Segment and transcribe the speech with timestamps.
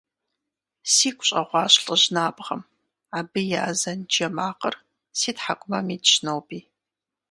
[0.93, 2.61] Сигу щӀэгъуащ лӀыжь набгъэм,
[3.17, 4.75] абы и азэн джэ макъыр
[5.19, 6.59] си тхьэкӀумэм итщ ноби…